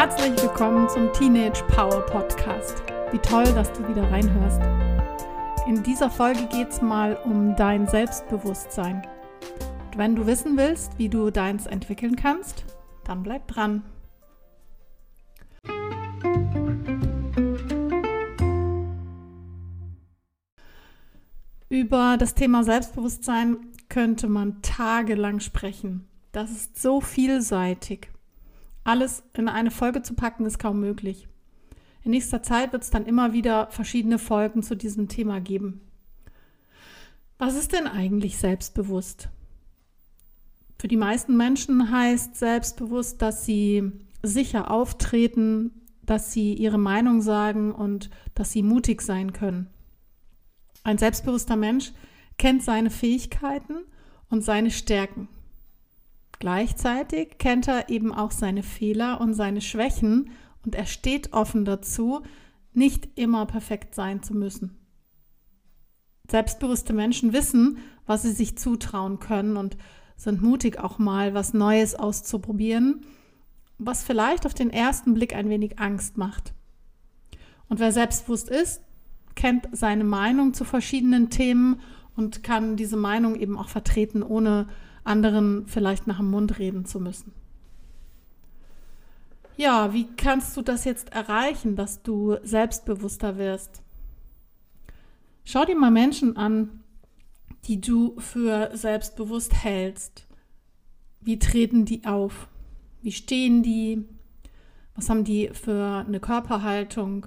Herzlich 0.00 0.40
willkommen 0.40 0.88
zum 0.88 1.12
Teenage 1.12 1.64
Power 1.64 2.06
Podcast. 2.06 2.84
Wie 3.10 3.18
toll, 3.18 3.46
dass 3.46 3.72
du 3.72 3.80
wieder 3.88 4.08
reinhörst. 4.08 4.60
In 5.66 5.82
dieser 5.82 6.08
Folge 6.08 6.46
geht 6.46 6.68
es 6.68 6.80
mal 6.80 7.16
um 7.24 7.56
dein 7.56 7.88
Selbstbewusstsein. 7.88 9.04
Und 9.86 9.98
wenn 9.98 10.14
du 10.14 10.24
wissen 10.28 10.56
willst, 10.56 10.96
wie 11.00 11.08
du 11.08 11.32
deins 11.32 11.66
entwickeln 11.66 12.14
kannst, 12.14 12.64
dann 13.02 13.24
bleib 13.24 13.48
dran. 13.48 13.82
Über 21.68 22.16
das 22.16 22.36
Thema 22.36 22.62
Selbstbewusstsein 22.62 23.56
könnte 23.88 24.28
man 24.28 24.62
tagelang 24.62 25.40
sprechen. 25.40 26.06
Das 26.30 26.52
ist 26.52 26.80
so 26.80 27.00
vielseitig. 27.00 28.12
Alles 28.88 29.22
in 29.34 29.50
eine 29.50 29.70
Folge 29.70 30.00
zu 30.00 30.14
packen 30.14 30.46
ist 30.46 30.58
kaum 30.58 30.80
möglich. 30.80 31.28
In 32.04 32.12
nächster 32.12 32.42
Zeit 32.42 32.72
wird 32.72 32.84
es 32.84 32.88
dann 32.88 33.04
immer 33.04 33.34
wieder 33.34 33.66
verschiedene 33.70 34.18
Folgen 34.18 34.62
zu 34.62 34.78
diesem 34.78 35.08
Thema 35.08 35.42
geben. 35.42 35.82
Was 37.36 37.54
ist 37.54 37.74
denn 37.74 37.86
eigentlich 37.86 38.38
selbstbewusst? 38.38 39.28
Für 40.78 40.88
die 40.88 40.96
meisten 40.96 41.36
Menschen 41.36 41.90
heißt 41.90 42.36
selbstbewusst, 42.36 43.20
dass 43.20 43.44
sie 43.44 43.92
sicher 44.22 44.70
auftreten, 44.70 45.70
dass 46.06 46.32
sie 46.32 46.54
ihre 46.54 46.78
Meinung 46.78 47.20
sagen 47.20 47.72
und 47.72 48.08
dass 48.34 48.52
sie 48.52 48.62
mutig 48.62 49.02
sein 49.02 49.34
können. 49.34 49.68
Ein 50.82 50.96
selbstbewusster 50.96 51.56
Mensch 51.56 51.92
kennt 52.38 52.62
seine 52.62 52.88
Fähigkeiten 52.88 53.84
und 54.30 54.42
seine 54.42 54.70
Stärken. 54.70 55.28
Gleichzeitig 56.38 57.38
kennt 57.38 57.66
er 57.66 57.88
eben 57.88 58.12
auch 58.12 58.30
seine 58.30 58.62
Fehler 58.62 59.20
und 59.20 59.34
seine 59.34 59.60
Schwächen 59.60 60.30
und 60.64 60.74
er 60.74 60.86
steht 60.86 61.32
offen 61.32 61.64
dazu, 61.64 62.22
nicht 62.72 63.08
immer 63.16 63.46
perfekt 63.46 63.94
sein 63.94 64.22
zu 64.22 64.34
müssen. 64.34 64.76
Selbstbewusste 66.30 66.92
Menschen 66.92 67.32
wissen, 67.32 67.78
was 68.06 68.22
sie 68.22 68.32
sich 68.32 68.56
zutrauen 68.58 69.18
können 69.18 69.56
und 69.56 69.76
sind 70.16 70.42
mutig 70.42 70.78
auch 70.78 70.98
mal 70.98 71.34
was 71.34 71.54
Neues 71.54 71.94
auszuprobieren, 71.94 73.04
was 73.78 74.04
vielleicht 74.04 74.46
auf 74.46 74.54
den 74.54 74.70
ersten 74.70 75.14
Blick 75.14 75.34
ein 75.34 75.48
wenig 75.48 75.78
Angst 75.78 76.18
macht. 76.18 76.52
Und 77.68 77.80
wer 77.80 77.92
selbstbewusst 77.92 78.48
ist, 78.48 78.82
kennt 79.34 79.68
seine 79.72 80.04
Meinung 80.04 80.52
zu 80.54 80.64
verschiedenen 80.64 81.30
Themen 81.30 81.80
und 82.16 82.42
kann 82.42 82.76
diese 82.76 82.96
Meinung 82.96 83.36
eben 83.36 83.56
auch 83.56 83.68
vertreten, 83.68 84.22
ohne 84.22 84.68
anderen 85.08 85.66
vielleicht 85.66 86.06
nach 86.06 86.18
dem 86.18 86.30
Mund 86.30 86.58
reden 86.58 86.84
zu 86.84 87.00
müssen. 87.00 87.32
Ja, 89.56 89.92
wie 89.92 90.06
kannst 90.16 90.56
du 90.56 90.62
das 90.62 90.84
jetzt 90.84 91.12
erreichen, 91.12 91.74
dass 91.74 92.02
du 92.02 92.36
selbstbewusster 92.44 93.38
wirst? 93.38 93.82
Schau 95.44 95.64
dir 95.64 95.76
mal 95.76 95.90
Menschen 95.90 96.36
an, 96.36 96.84
die 97.64 97.80
du 97.80 98.18
für 98.20 98.70
selbstbewusst 98.76 99.52
hältst. 99.64 100.26
Wie 101.20 101.38
treten 101.38 101.84
die 101.84 102.04
auf? 102.04 102.48
Wie 103.02 103.12
stehen 103.12 103.62
die? 103.62 104.04
Was 104.94 105.10
haben 105.10 105.24
die 105.24 105.50
für 105.52 106.04
eine 106.06 106.20
Körperhaltung? 106.20 107.26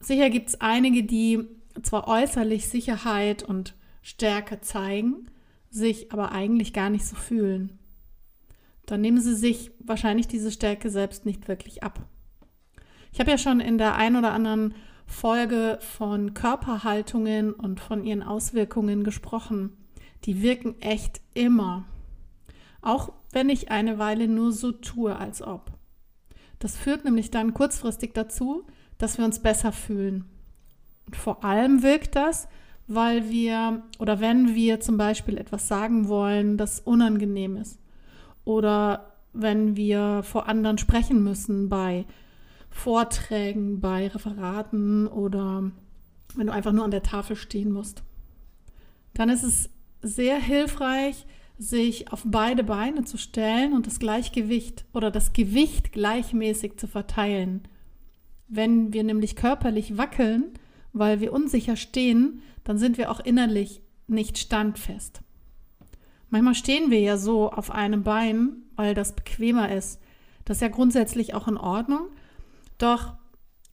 Sicher 0.00 0.30
gibt 0.30 0.50
es 0.50 0.60
einige, 0.60 1.04
die 1.04 1.46
zwar 1.82 2.08
äußerlich 2.08 2.68
Sicherheit 2.68 3.42
und 3.42 3.74
Stärke 4.02 4.60
zeigen, 4.60 5.30
sich 5.72 6.12
aber 6.12 6.32
eigentlich 6.32 6.72
gar 6.72 6.90
nicht 6.90 7.04
so 7.04 7.16
fühlen 7.16 7.78
dann 8.86 9.00
nehmen 9.00 9.20
sie 9.20 9.34
sich 9.34 9.70
wahrscheinlich 9.80 10.28
diese 10.28 10.50
Stärke 10.50 10.90
selbst 10.90 11.24
nicht 11.24 11.48
wirklich 11.48 11.82
ab. 11.82 12.00
Ich 13.12 13.20
habe 13.20 13.30
ja 13.30 13.38
schon 13.38 13.60
in 13.60 13.78
der 13.78 13.94
ein 13.96 14.16
oder 14.16 14.32
anderen 14.32 14.74
Folge 15.06 15.78
von 15.80 16.34
Körperhaltungen 16.34 17.52
und 17.52 17.80
von 17.80 18.04
ihren 18.04 18.22
Auswirkungen 18.22 19.04
gesprochen. 19.04 19.76
Die 20.24 20.42
wirken 20.42 20.80
echt 20.80 21.20
immer. 21.34 21.84
Auch 22.80 23.12
wenn 23.30 23.48
ich 23.48 23.70
eine 23.70 23.98
Weile 23.98 24.28
nur 24.28 24.52
so 24.52 24.72
tue, 24.72 25.16
als 25.16 25.42
ob. 25.42 25.72
Das 26.58 26.76
führt 26.76 27.04
nämlich 27.04 27.30
dann 27.30 27.54
kurzfristig 27.54 28.12
dazu, 28.14 28.66
dass 28.98 29.18
wir 29.18 29.24
uns 29.24 29.40
besser 29.40 29.72
fühlen. 29.72 30.24
Und 31.06 31.16
vor 31.16 31.44
allem 31.44 31.82
wirkt 31.82 32.16
das, 32.16 32.48
weil 32.94 33.30
wir 33.30 33.82
oder 33.98 34.20
wenn 34.20 34.54
wir 34.54 34.80
zum 34.80 34.96
Beispiel 34.96 35.38
etwas 35.38 35.68
sagen 35.68 36.08
wollen, 36.08 36.56
das 36.56 36.80
unangenehm 36.80 37.56
ist 37.56 37.78
oder 38.44 39.12
wenn 39.32 39.76
wir 39.76 40.22
vor 40.22 40.48
anderen 40.48 40.78
sprechen 40.78 41.22
müssen 41.22 41.68
bei 41.68 42.04
Vorträgen, 42.70 43.80
bei 43.80 44.08
Referaten 44.08 45.06
oder 45.06 45.70
wenn 46.34 46.46
du 46.46 46.52
einfach 46.52 46.72
nur 46.72 46.84
an 46.84 46.90
der 46.90 47.02
Tafel 47.02 47.36
stehen 47.36 47.72
musst. 47.72 48.02
Dann 49.14 49.28
ist 49.28 49.42
es 49.42 49.70
sehr 50.00 50.38
hilfreich, 50.38 51.26
sich 51.58 52.12
auf 52.12 52.22
beide 52.26 52.64
Beine 52.64 53.04
zu 53.04 53.18
stellen 53.18 53.72
und 53.72 53.86
das 53.86 53.98
Gleichgewicht 53.98 54.84
oder 54.92 55.10
das 55.10 55.32
Gewicht 55.32 55.92
gleichmäßig 55.92 56.78
zu 56.78 56.88
verteilen. 56.88 57.62
Wenn 58.48 58.92
wir 58.92 59.04
nämlich 59.04 59.36
körperlich 59.36 59.96
wackeln, 59.96 60.54
weil 60.92 61.20
wir 61.20 61.32
unsicher 61.32 61.76
stehen, 61.76 62.42
dann 62.64 62.78
sind 62.78 62.98
wir 62.98 63.10
auch 63.10 63.20
innerlich 63.20 63.82
nicht 64.06 64.38
standfest. 64.38 65.22
Manchmal 66.30 66.54
stehen 66.54 66.90
wir 66.90 67.00
ja 67.00 67.16
so 67.16 67.50
auf 67.50 67.70
einem 67.70 68.02
Bein, 68.04 68.62
weil 68.76 68.94
das 68.94 69.14
bequemer 69.14 69.70
ist. 69.70 70.00
Das 70.44 70.56
ist 70.58 70.62
ja 70.62 70.68
grundsätzlich 70.68 71.34
auch 71.34 71.46
in 71.46 71.56
Ordnung. 71.56 72.08
Doch 72.78 73.14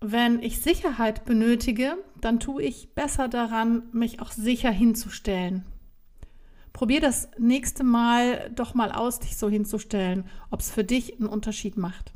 wenn 0.00 0.42
ich 0.42 0.60
Sicherheit 0.60 1.24
benötige, 1.24 1.98
dann 2.20 2.40
tue 2.40 2.62
ich 2.62 2.94
besser 2.94 3.28
daran, 3.28 3.82
mich 3.92 4.20
auch 4.20 4.32
sicher 4.32 4.70
hinzustellen. 4.70 5.64
Probier 6.72 7.00
das 7.00 7.30
nächste 7.38 7.84
Mal 7.84 8.50
doch 8.54 8.74
mal 8.74 8.92
aus, 8.92 9.20
dich 9.20 9.36
so 9.36 9.48
hinzustellen, 9.48 10.24
ob 10.50 10.60
es 10.60 10.70
für 10.70 10.84
dich 10.84 11.18
einen 11.18 11.28
Unterschied 11.28 11.76
macht. 11.76 12.12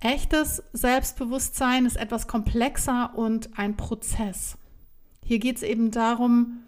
Echtes 0.00 0.62
Selbstbewusstsein 0.72 1.84
ist 1.84 1.96
etwas 1.96 2.26
komplexer 2.26 3.12
und 3.14 3.58
ein 3.58 3.76
Prozess. 3.76 4.56
Hier 5.22 5.38
geht 5.38 5.56
es 5.56 5.62
eben 5.62 5.90
darum, 5.90 6.62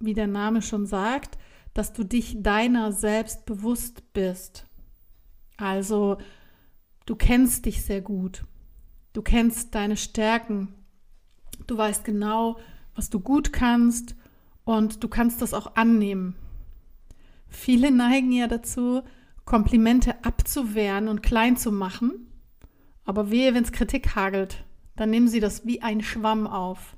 wie 0.00 0.14
der 0.14 0.26
Name 0.26 0.62
schon 0.62 0.86
sagt, 0.86 1.36
dass 1.74 1.92
du 1.92 2.04
dich 2.04 2.42
deiner 2.42 2.92
selbst 2.92 3.44
bewusst 3.44 4.14
bist. 4.14 4.64
Also 5.58 6.16
du 7.04 7.16
kennst 7.16 7.66
dich 7.66 7.84
sehr 7.84 8.00
gut. 8.00 8.44
Du 9.12 9.20
kennst 9.20 9.74
deine 9.74 9.98
Stärken. 9.98 10.72
Du 11.66 11.76
weißt 11.76 12.02
genau, 12.02 12.58
was 12.94 13.10
du 13.10 13.20
gut 13.20 13.52
kannst 13.52 14.16
und 14.64 15.04
du 15.04 15.08
kannst 15.08 15.42
das 15.42 15.52
auch 15.52 15.76
annehmen. 15.76 16.34
Viele 17.46 17.90
neigen 17.90 18.32
ja 18.32 18.46
dazu, 18.46 19.02
Komplimente 19.44 20.24
abzuwehren 20.24 21.08
und 21.08 21.22
klein 21.22 21.56
zu 21.56 21.72
machen. 21.72 22.27
Aber 23.08 23.30
wehe, 23.30 23.54
wenn 23.54 23.64
es 23.64 23.72
Kritik 23.72 24.16
hagelt, 24.16 24.64
dann 24.94 25.08
nehmen 25.08 25.28
sie 25.28 25.40
das 25.40 25.64
wie 25.64 25.80
ein 25.80 26.02
Schwamm 26.02 26.46
auf. 26.46 26.94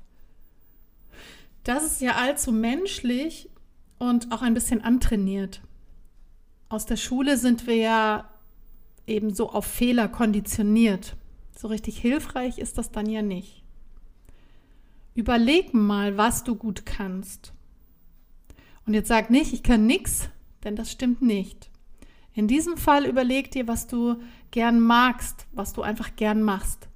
Das 1.63 1.85
ist 1.85 2.01
ja 2.01 2.15
allzu 2.15 2.51
menschlich 2.51 3.49
und 3.97 4.29
auch 4.33 4.41
ein 4.41 4.53
bisschen 4.53 4.81
antrainiert. 4.81 5.61
Aus 6.67 6.85
der 6.85 6.97
Schule 6.97 7.37
sind 7.37 7.65
wir 7.65 7.77
ja 7.77 8.29
eben 9.07 9.33
so 9.33 9.51
auf 9.51 9.63
Fehler 9.65 10.09
konditioniert. 10.09 11.15
So 11.57 11.69
richtig 11.69 11.97
hilfreich 11.99 12.57
ist 12.57 12.77
das 12.77 12.91
dann 12.91 13.07
ja 13.07 13.21
nicht. 13.21 13.63
Überleg 15.15 15.73
mal, 15.73 16.17
was 16.17 16.43
du 16.43 16.55
gut 16.55 16.85
kannst. 16.85 17.53
Und 18.85 18.95
jetzt 18.95 19.07
sag 19.07 19.29
nicht, 19.29 19.53
ich 19.53 19.63
kann 19.63 19.85
nichts, 19.85 20.27
denn 20.65 20.75
das 20.75 20.91
stimmt 20.91 21.21
nicht. 21.21 21.70
In 22.33 22.47
diesem 22.47 22.77
Fall 22.77 23.05
überleg 23.05 23.51
dir, 23.51 23.67
was 23.67 23.87
du 23.87 24.15
gern 24.51 24.79
magst, 24.79 25.47
was 25.51 25.73
du 25.73 25.81
einfach 25.81 26.15
gern 26.15 26.41
machst. 26.41 26.87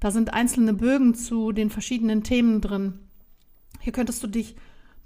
Da 0.00 0.10
sind 0.10 0.34
einzelne 0.34 0.74
Bögen 0.74 1.14
zu 1.14 1.52
den 1.52 1.70
verschiedenen 1.70 2.24
Themen 2.24 2.60
drin. 2.60 2.98
Hier 3.80 3.92
könntest 3.92 4.22
du 4.22 4.26
dich 4.26 4.56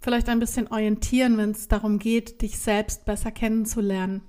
vielleicht 0.00 0.29
ein 0.29 0.41
bisschen 0.41 0.69
orientieren, 0.69 1.37
wenn 1.37 1.50
es 1.50 1.69
darum 1.69 1.99
geht, 1.99 2.43
dich 2.43 2.58
selbst 2.58 3.05
besser 3.05 3.31
kennenzulernen. 3.31 4.23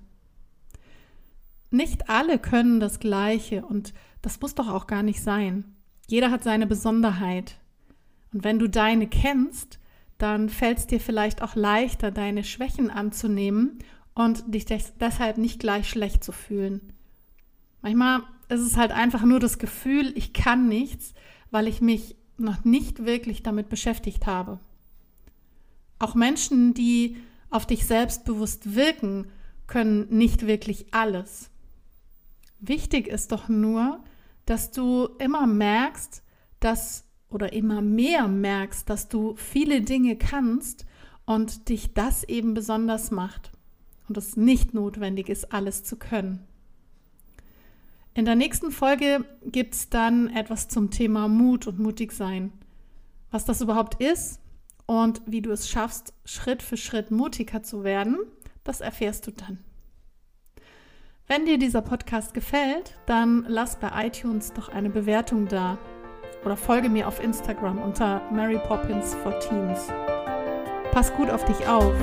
Nicht 1.72 2.10
alle 2.10 2.40
können 2.40 2.80
das 2.80 3.00
Gleiche 3.00 3.66
und 3.66 3.94
das 4.22 4.42
muss 4.42 4.56
doch 4.56 4.68
auch 4.68 4.88
gar 4.88 5.04
nicht 5.04 5.22
sein. 5.22 5.76
Jeder 6.10 6.32
hat 6.32 6.44
seine 6.44 6.66
Besonderheit. 6.66 7.60
Und 8.34 8.44
wenn 8.44 8.58
du 8.58 8.68
deine 8.68 9.08
kennst, 9.08 9.78
dann 10.18 10.50
fällt 10.50 10.80
es 10.80 10.88
dir 10.88 11.00
vielleicht 11.00 11.44
auch 11.44 11.56
leichter, 11.56 12.10
deine 12.10 12.44
Schwächen 12.44 12.90
anzunehmen 12.90 13.78
und 14.16 14.44
dich 14.54 14.66
deshalb 14.66 15.38
nicht 15.38 15.60
gleich 15.60 15.88
schlecht 15.88 16.24
zu 16.24 16.32
fühlen. 16.32 16.94
Manchmal 17.84 18.24
ist 18.50 18.62
es 18.62 18.76
halt 18.76 18.92
einfach 18.92 19.22
nur 19.22 19.40
das 19.40 19.60
Gefühl, 19.60 20.12
ich 20.16 20.34
kann 20.34 20.68
nichts, 20.68 21.14
weil 21.52 21.68
ich 21.68 21.80
mich 21.80 22.16
noch 22.38 22.66
nicht 22.66 23.06
wirklich 23.06 23.44
damit 23.44 23.70
beschäftigt 23.70 24.26
habe. 24.26 24.60
Auch 26.00 26.16
Menschen, 26.16 26.74
die 26.74 27.18
auf 27.52 27.68
dich 27.68 27.86
selbstbewusst 27.86 28.74
wirken, 28.74 29.28
können 29.68 30.08
nicht 30.10 30.48
wirklich 30.48 30.92
alles. 30.92 31.52
Wichtig 32.60 33.08
ist 33.08 33.32
doch 33.32 33.48
nur, 33.48 34.04
dass 34.50 34.72
du 34.72 35.06
immer 35.20 35.46
merkst, 35.46 36.24
dass 36.60 37.06
oder 37.30 37.54
immer 37.54 37.82
mehr 37.82 38.28
merkst, 38.28 38.90
dass 38.90 39.08
du 39.08 39.36
viele 39.36 39.82
Dinge 39.82 40.16
kannst 40.16 40.88
und 41.26 41.70
dich 41.70 41.94
das 41.94 42.24
eben 42.24 42.56
besonders 42.56 43.12
macht 43.12 43.52
und 44.08 44.18
es 44.18 44.36
nicht 44.36 44.74
notwendig 44.74 45.30
ist, 45.30 45.54
alles 45.54 45.84
zu 45.84 45.98
können. 45.98 46.48
In 48.16 48.26
der 48.26 48.34
nächsten 48.34 48.72
Folge 48.72 49.24
gibt 49.46 49.76
es 49.76 49.90
dann 49.90 50.30
etwas 50.30 50.68
zum 50.68 50.90
Thema 50.90 51.28
Mut 51.28 51.68
und 51.68 51.78
mutig 51.78 52.12
sein. 52.12 52.52
Was 53.30 53.46
das 53.46 53.62
überhaupt 53.62 54.02
ist 54.02 54.40
und 54.88 55.22
wie 55.28 55.44
du 55.44 55.52
es 55.52 55.70
schaffst, 55.70 56.16
Schritt 56.26 56.64
für 56.64 56.78
Schritt 56.78 57.12
mutiger 57.12 57.62
zu 57.62 57.84
werden, 57.84 58.18
das 58.64 58.82
erfährst 58.82 59.28
du 59.28 59.32
dann. 59.32 59.60
Wenn 61.32 61.46
dir 61.46 61.60
dieser 61.60 61.84
Podcast 61.84 62.34
gefällt, 62.34 62.96
dann 63.06 63.46
lass 63.48 63.76
bei 63.76 63.92
iTunes 64.08 64.52
doch 64.52 64.70
eine 64.70 64.90
Bewertung 64.90 65.48
da 65.48 65.78
oder 66.44 66.58
folge 66.58 66.90
mir 66.90 67.08
auf 67.08 67.24
Instagram 67.24 67.78
unter 67.78 68.24
Mary 68.32 68.58
Poppins 68.68 69.14
for 69.14 69.40
Teens. 69.40 69.90
Pass 70.92 71.14
gut 71.14 71.30
auf 71.30 71.46
dich 71.46 71.68
auf 71.68 71.94